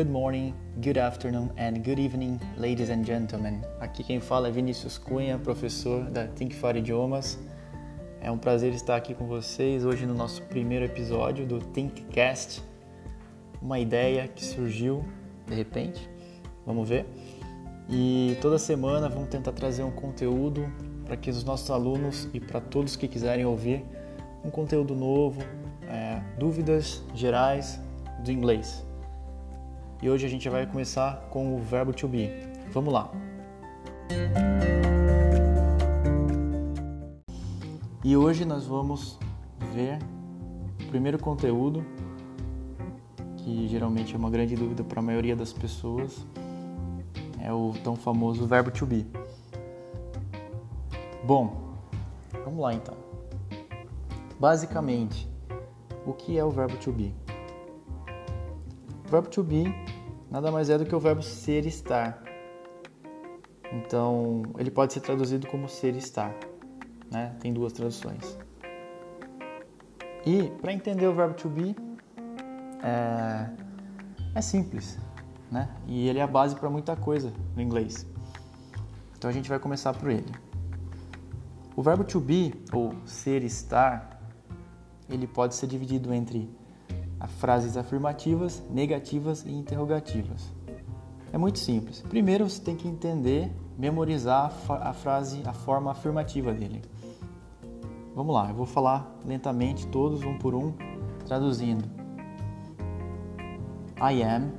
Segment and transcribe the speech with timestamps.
[0.00, 3.60] Good morning, good afternoon and good evening, ladies and gentlemen.
[3.80, 7.38] Aqui quem fala é Vinícius Cunha, professor da Think for Idiomas.
[8.18, 12.62] É um prazer estar aqui com vocês hoje no nosso primeiro episódio do Thinkcast.
[13.60, 15.04] Uma ideia que surgiu
[15.46, 16.08] de repente,
[16.64, 17.04] vamos ver.
[17.86, 20.64] E toda semana vamos tentar trazer um conteúdo
[21.04, 23.84] para que os nossos alunos e para todos que quiserem ouvir
[24.42, 25.42] um conteúdo novo,
[25.86, 27.78] é, dúvidas gerais
[28.24, 28.88] do inglês.
[30.02, 32.30] E hoje a gente vai começar com o verbo to be.
[32.72, 33.12] Vamos lá.
[38.02, 39.18] E hoje nós vamos
[39.74, 39.98] ver
[40.82, 41.84] o primeiro conteúdo,
[43.36, 46.26] que geralmente é uma grande dúvida para a maioria das pessoas,
[47.38, 49.06] é o tão famoso verbo to be.
[51.22, 51.74] Bom,
[52.42, 52.96] vamos lá então.
[54.40, 55.28] Basicamente,
[56.06, 57.14] o que é o verbo to be?
[59.10, 59.64] O verbo to be
[60.30, 62.22] nada mais é do que o verbo ser estar.
[63.72, 66.32] Então, ele pode ser traduzido como ser estar,
[67.10, 67.34] né?
[67.40, 68.38] Tem duas traduções.
[70.24, 71.74] E para entender o verbo to be
[72.84, 73.50] é,
[74.32, 74.96] é simples,
[75.50, 75.68] né?
[75.88, 78.06] E ele é a base para muita coisa no inglês.
[79.18, 80.32] Então a gente vai começar por ele.
[81.74, 84.22] O verbo to be ou ser estar,
[85.08, 86.48] ele pode ser dividido entre
[87.26, 90.52] frases afirmativas, negativas e interrogativas.
[91.32, 92.02] É muito simples.
[92.08, 96.82] Primeiro você tem que entender, memorizar a frase, a forma afirmativa dele.
[98.14, 100.72] Vamos lá, eu vou falar lentamente todos um por um,
[101.26, 101.84] traduzindo.
[103.96, 104.50] I am,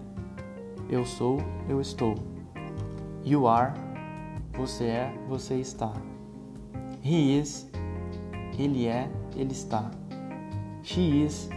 [0.89, 2.15] eu sou, eu estou.
[3.23, 3.73] You are,
[4.53, 5.91] você é, você está.
[7.03, 7.69] He is,
[8.57, 9.91] ele é, ele está.
[10.83, 11.49] She is,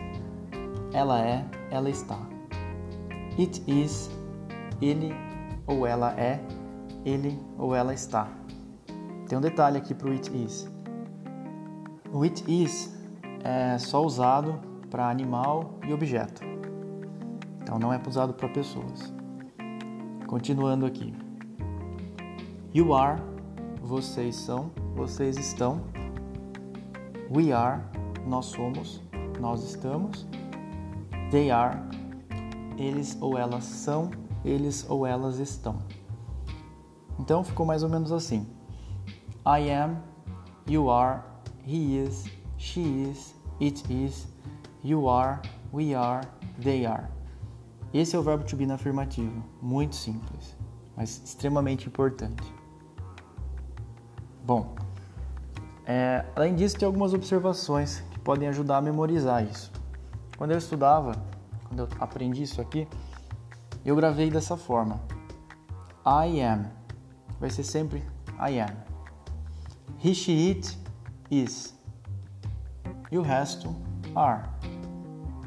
[0.94, 2.16] ela é, ela está.
[3.36, 4.08] It is,
[4.80, 5.12] ele
[5.66, 6.40] ou ela é,
[7.04, 8.28] ele ou ela está.
[9.28, 10.70] Tem um detalhe aqui para o it is.
[12.12, 12.96] O it is
[13.42, 16.42] é só usado para animal e objeto.
[17.60, 19.12] Então não é usado para pessoas.
[20.28, 21.12] Continuando aqui.
[22.72, 23.20] You are,
[23.82, 25.80] vocês são, vocês estão.
[27.34, 27.82] We are,
[28.26, 29.02] nós somos,
[29.40, 30.26] nós estamos.
[31.34, 31.76] They are,
[32.78, 34.08] eles ou elas são,
[34.44, 35.80] eles ou elas estão.
[37.18, 38.46] Então ficou mais ou menos assim:
[39.44, 39.96] I am,
[40.68, 41.22] you are,
[41.66, 42.80] he is, she
[43.10, 44.28] is, it is,
[44.84, 45.40] you are,
[45.72, 46.24] we are,
[46.62, 47.08] they are.
[47.92, 49.42] Esse é o verbo to be na afirmativa.
[49.60, 50.56] Muito simples,
[50.96, 52.44] mas extremamente importante.
[54.46, 54.72] Bom,
[55.84, 59.72] é, além disso, tem algumas observações que podem ajudar a memorizar isso.
[60.36, 61.12] Quando eu estudava,
[61.68, 62.88] quando eu aprendi isso aqui,
[63.84, 65.00] eu gravei dessa forma.
[66.06, 66.66] I am.
[67.40, 68.02] Vai ser sempre
[68.38, 68.74] I am.
[70.02, 70.78] He, she, it,
[71.30, 71.74] is.
[73.10, 73.74] E o resto
[74.14, 74.48] are.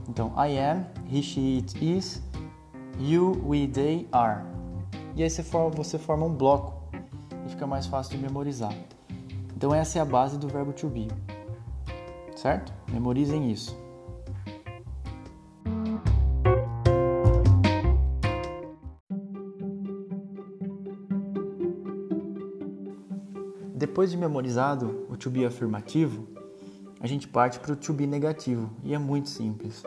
[0.08, 2.22] Então, I am, he, she, it, is,
[2.98, 4.44] you, we, they, are.
[5.16, 6.74] E aí você forma, você forma um bloco
[7.46, 8.74] e fica mais fácil de memorizar.
[9.56, 11.08] Então essa é a base do verbo to be.
[12.36, 12.72] Certo?
[12.92, 13.76] Memorizem isso.
[23.98, 26.28] Depois de memorizado o to be afirmativo,
[27.00, 29.82] a gente parte para o to be negativo e é muito simples.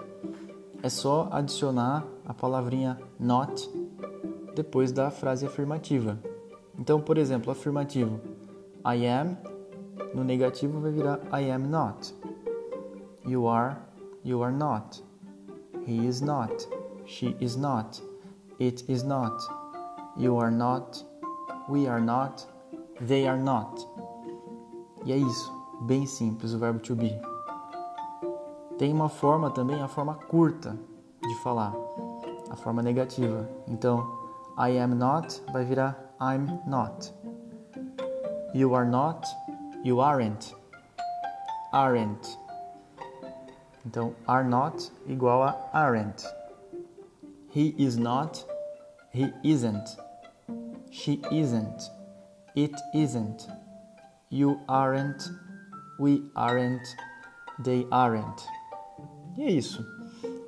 [0.82, 3.70] É só adicionar a palavrinha not
[4.56, 6.18] depois da frase afirmativa.
[6.76, 8.20] Então, por exemplo, afirmativo
[8.84, 9.38] I am,
[10.12, 12.12] no negativo vai virar I am not.
[13.24, 13.76] You are,
[14.24, 15.04] you are not.
[15.86, 16.68] He is not.
[17.06, 18.02] She is not.
[18.58, 19.40] It is not.
[20.16, 21.06] You are not.
[21.68, 22.44] We are not
[23.00, 23.80] they are not.
[25.04, 25.52] E é isso,
[25.82, 27.10] bem simples o verbo to be.
[28.78, 30.76] Tem uma forma também, a forma curta
[31.22, 31.74] de falar,
[32.50, 33.48] a forma negativa.
[33.66, 34.18] Então,
[34.58, 37.12] I am not vai virar I'm not.
[38.54, 39.26] You are not,
[39.84, 40.54] you aren't.
[41.72, 42.38] Aren't.
[43.86, 46.24] Então, are not igual a aren't.
[47.48, 48.44] He is not,
[49.12, 49.96] he isn't.
[50.90, 51.90] She isn't.
[52.54, 53.48] It isn't.
[54.30, 55.28] You aren't.
[55.98, 56.96] We aren't.
[57.62, 58.42] They aren't.
[59.36, 59.84] E é isso.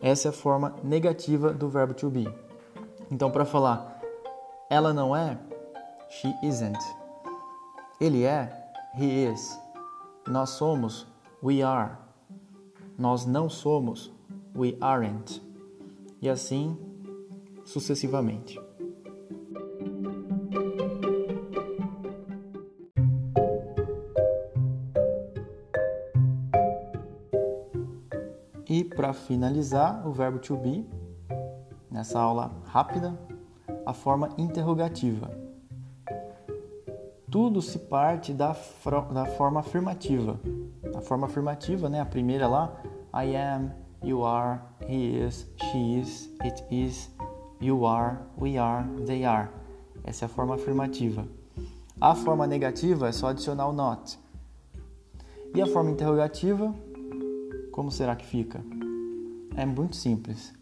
[0.01, 2.27] Essa é a forma negativa do verbo to be.
[3.11, 3.93] Então, para falar
[4.73, 5.39] ela não é,
[6.09, 6.79] she isn't.
[8.01, 8.51] Ele é,
[8.99, 9.61] he is.
[10.27, 11.07] Nós somos,
[11.43, 11.99] we are.
[12.97, 14.11] Nós não somos,
[14.57, 15.43] we aren't.
[16.23, 16.75] E assim
[17.67, 18.59] sucessivamente.
[28.73, 30.89] E para finalizar, o verbo to be,
[31.91, 33.15] nessa aula rápida,
[33.85, 35.31] a forma interrogativa.
[37.31, 38.57] Tudo se parte da,
[39.13, 40.41] da forma afirmativa.
[40.97, 42.75] A forma afirmativa, né, a primeira lá,
[43.13, 43.73] I am,
[44.03, 47.11] you are, he is, she is, it is,
[47.61, 49.51] you are, we are, they are.
[50.03, 51.29] Essa é a forma afirmativa.
[52.01, 54.19] A forma negativa é só adicionar o not.
[55.55, 56.75] E a forma interrogativa,
[57.73, 58.63] como será que fica?
[59.57, 60.53] É muito simples.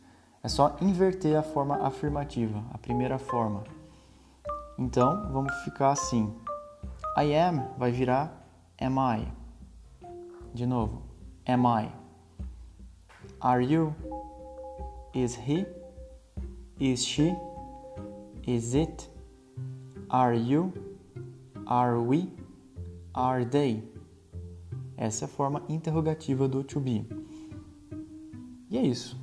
[0.43, 3.65] É só inverter a forma afirmativa, a primeira forma.
[4.79, 6.35] Então, vamos ficar assim.
[7.19, 8.33] I am vai virar
[8.81, 9.29] am I.
[10.55, 11.03] De novo,
[11.47, 11.93] am I.
[13.41, 13.95] Are you?
[15.15, 15.67] Is he?
[16.79, 17.35] Is she?
[18.47, 19.11] Is it?
[20.09, 20.73] Are you?
[21.67, 22.33] Are we?
[23.15, 23.83] Are they?
[25.01, 27.07] Essa é a forma interrogativa do to be.
[28.69, 29.19] E é isso.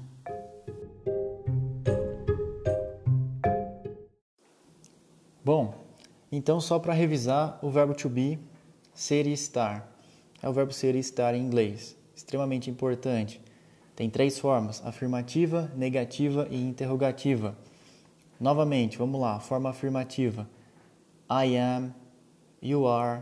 [5.45, 5.75] Bom,
[6.31, 8.39] então só para revisar o verbo to be,
[8.91, 9.95] ser e estar.
[10.41, 13.39] É o verbo ser e estar em inglês, extremamente importante.
[13.95, 17.55] Tem três formas: afirmativa, negativa e interrogativa.
[18.39, 20.49] Novamente, vamos lá, forma afirmativa.
[21.29, 21.93] I am,
[22.63, 23.21] you are,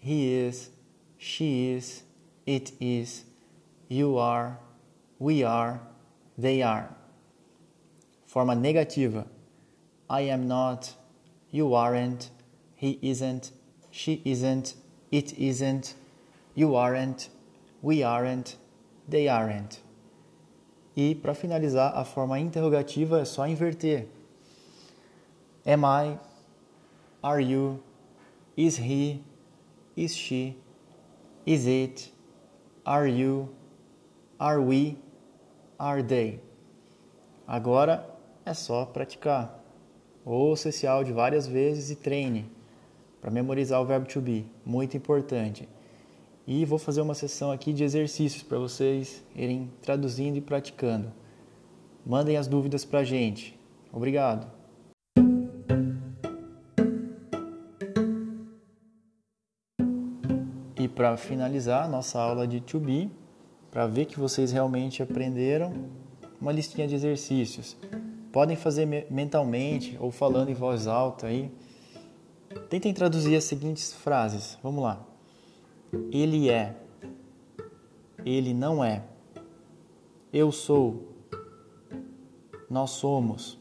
[0.00, 0.75] he is,
[1.18, 2.02] she is,
[2.46, 3.24] it is,
[3.88, 4.58] you are,
[5.18, 5.80] we are,
[6.36, 6.94] they are.
[8.26, 9.26] Forma negativa.
[10.08, 10.94] I am not,
[11.50, 12.30] you aren't,
[12.74, 13.50] he isn't,
[13.90, 14.74] she isn't,
[15.10, 15.94] it isn't,
[16.54, 17.28] you aren't,
[17.82, 18.56] we aren't,
[19.08, 19.80] they aren't.
[20.94, 24.06] E para finalizar, a forma interrogativa é só inverter.
[25.66, 26.18] Am I?
[27.22, 27.82] Are you?
[28.56, 29.22] Is he?
[29.96, 30.56] Is she?
[31.46, 32.12] Is it?
[32.84, 33.48] Are you?
[34.36, 34.98] Are we?
[35.78, 36.40] Are they?
[37.46, 38.04] Agora
[38.44, 39.62] é só praticar.
[40.24, 42.50] Ouça esse áudio várias vezes e treine
[43.20, 45.68] para memorizar o verbo to be, muito importante.
[46.46, 51.12] E vou fazer uma sessão aqui de exercícios para vocês irem traduzindo e praticando.
[52.04, 53.56] Mandem as dúvidas para a gente.
[53.92, 54.50] Obrigado.
[60.96, 63.10] Para finalizar nossa aula de to be,
[63.70, 65.74] para ver que vocês realmente aprenderam,
[66.40, 67.76] uma listinha de exercícios.
[68.32, 71.52] Podem fazer mentalmente ou falando em voz alta aí.
[72.70, 74.58] Tentem traduzir as seguintes frases.
[74.62, 75.06] Vamos lá.
[76.10, 76.74] Ele é.
[78.24, 79.04] Ele não é.
[80.32, 81.14] Eu sou.
[82.70, 83.58] Nós somos.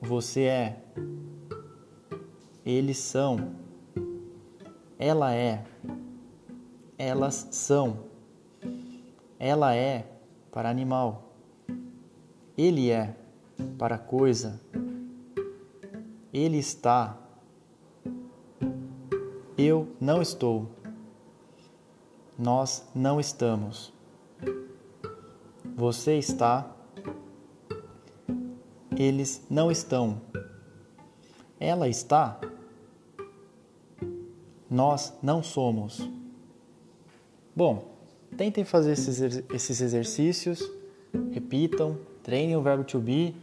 [0.00, 0.80] Você é.
[2.64, 3.52] Eles são.
[4.98, 5.64] Ela é.
[6.98, 8.04] Elas são.
[9.38, 10.06] Ela é
[10.50, 11.34] para animal.
[12.56, 13.14] Ele é
[13.78, 14.58] para coisa.
[16.32, 17.18] Ele está.
[19.58, 20.70] Eu não estou.
[22.38, 23.92] Nós não estamos.
[25.74, 26.74] Você está.
[28.96, 30.22] Eles não estão.
[31.60, 32.40] Ela está.
[34.70, 36.15] Nós não somos.
[37.56, 37.96] Bom,
[38.36, 40.70] Tentem fazer esses, exercícios,
[41.30, 43.34] repitam, treinem o verbo to be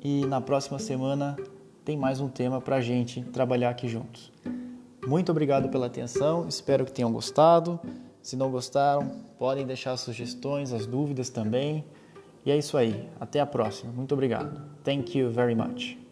[0.00, 1.36] e na próxima semana
[1.84, 4.32] tem mais um tema para a gente trabalhar aqui juntos.
[5.04, 7.80] Muito obrigado pela atenção, espero que tenham gostado.
[8.22, 11.84] Se não gostaram, podem deixar sugestões, as dúvidas também.
[12.44, 13.90] E é isso aí, até a próxima.
[13.92, 14.60] Muito obrigado.
[14.84, 16.07] Thank you very much.